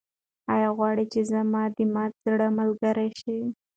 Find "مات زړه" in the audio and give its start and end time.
1.93-2.47